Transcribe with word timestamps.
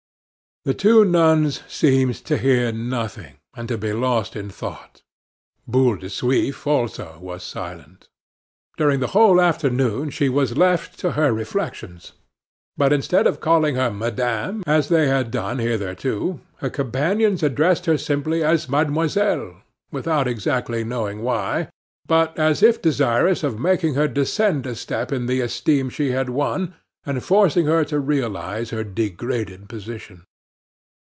The 0.63 0.75
two 0.75 1.03
nuns 1.03 1.63
seemed 1.67 2.13
to 2.25 2.37
hear 2.37 2.71
nothing, 2.71 3.37
and 3.55 3.67
to 3.67 3.79
be 3.79 3.93
lost 3.93 4.35
in 4.35 4.51
thought. 4.51 5.01
Boule 5.67 5.95
de 5.97 6.05
Suif 6.05 6.67
also 6.67 7.17
was 7.19 7.41
silent. 7.41 8.09
During 8.77 8.99
the 8.99 9.07
whole 9.07 9.41
afternoon 9.41 10.11
she 10.11 10.29
was 10.29 10.55
left 10.55 10.99
to 10.99 11.13
her 11.13 11.33
reflections. 11.33 12.11
But 12.77 12.93
instead 12.93 13.25
of 13.25 13.39
calling 13.39 13.73
her 13.73 13.89
"madame" 13.89 14.61
as 14.67 14.89
they 14.89 15.07
had 15.07 15.31
done 15.31 15.57
hitherto, 15.57 16.41
her 16.57 16.69
companions 16.69 17.41
addressed 17.41 17.87
her 17.87 17.97
simply 17.97 18.43
as 18.43 18.69
"mademoiselle," 18.69 19.63
without 19.91 20.27
exactly 20.27 20.83
knowing 20.83 21.23
why, 21.23 21.69
but 22.05 22.37
as 22.37 22.61
if 22.61 22.79
desirous 22.79 23.41
of 23.43 23.59
making 23.59 23.95
her 23.95 24.07
descend 24.07 24.67
a 24.67 24.75
step 24.75 25.11
in 25.11 25.25
the 25.25 25.41
esteem 25.41 25.89
she 25.89 26.11
had 26.11 26.29
won, 26.29 26.75
and 27.03 27.23
forcing 27.23 27.65
her 27.65 27.83
to 27.85 27.97
realize 27.99 28.69
her 28.69 28.83
degraded 28.83 29.67
position. 29.67 30.23